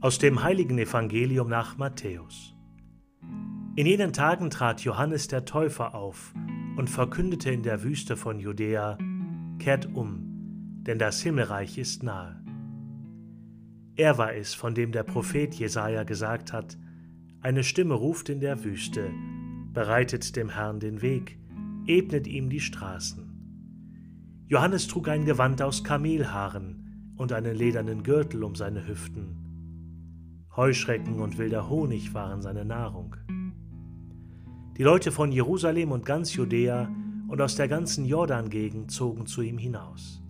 [0.00, 2.54] Aus dem heiligen Evangelium nach Matthäus.
[3.74, 6.34] In jenen Tagen trat Johannes der Täufer auf
[6.76, 8.96] und verkündete in der Wüste von Judäa:
[9.58, 12.40] Kehrt um, denn das Himmelreich ist nahe.
[13.96, 16.78] Er war es, von dem der Prophet Jesaja gesagt hat:
[17.40, 19.10] Eine Stimme ruft in der Wüste:
[19.72, 21.40] Bereitet dem Herrn den Weg,
[21.88, 24.44] ebnet ihm die Straßen.
[24.46, 29.47] Johannes trug ein Gewand aus Kamelhaaren und einen ledernen Gürtel um seine Hüften
[30.56, 33.16] Heuschrecken und wilder Honig waren seine Nahrung.
[34.76, 36.88] Die Leute von Jerusalem und ganz Judäa
[37.28, 40.22] und aus der ganzen Jordan-Gegend zogen zu ihm hinaus.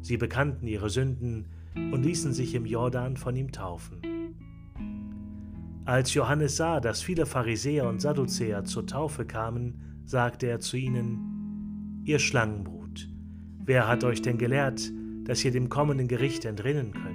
[0.00, 4.00] Sie bekannten ihre Sünden und ließen sich im Jordan von ihm taufen.
[5.84, 12.02] Als Johannes sah, dass viele Pharisäer und Sadduzäer zur Taufe kamen, sagte er zu ihnen,
[12.04, 13.08] Ihr Schlangenbrut,
[13.64, 14.92] wer hat euch denn gelehrt,
[15.24, 17.11] dass ihr dem kommenden Gericht entrinnen könnt?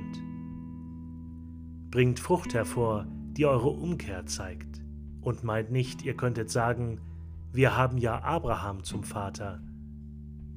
[1.90, 4.82] Bringt Frucht hervor, die eure Umkehr zeigt,
[5.22, 7.00] und meint nicht, ihr könntet sagen,
[7.52, 9.62] wir haben ja Abraham zum Vater.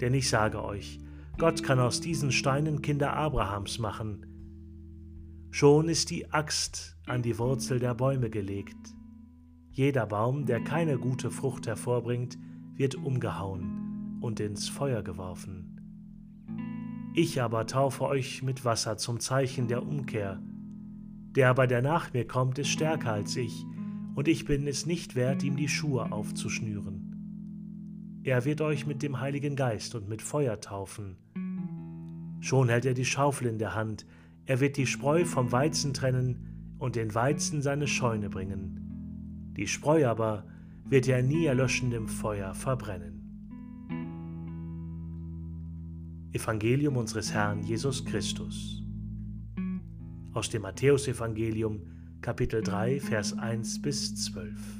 [0.00, 0.98] Denn ich sage euch,
[1.38, 4.26] Gott kann aus diesen Steinen Kinder Abrahams machen.
[5.50, 8.94] Schon ist die Axt an die Wurzel der Bäume gelegt.
[9.70, 12.38] Jeder Baum, der keine gute Frucht hervorbringt,
[12.74, 15.70] wird umgehauen und ins Feuer geworfen.
[17.14, 20.40] Ich aber taufe euch mit Wasser zum Zeichen der Umkehr,
[21.36, 23.64] der aber, der nach mir kommt, ist stärker als ich,
[24.14, 28.20] und ich bin es nicht wert, ihm die Schuhe aufzuschnüren.
[28.22, 31.16] Er wird euch mit dem Heiligen Geist und mit Feuer taufen.
[32.40, 34.06] Schon hält er die Schaufel in der Hand,
[34.46, 39.52] er wird die Spreu vom Weizen trennen und den Weizen seine Scheune bringen.
[39.56, 40.46] Die Spreu aber
[40.86, 43.18] wird er nie erlöschendem Feuer verbrennen.
[46.32, 48.82] Evangelium unseres Herrn Jesus Christus
[50.40, 51.82] aus dem Matthäusevangelium
[52.22, 54.79] Kapitel 3 Vers 1 bis 12.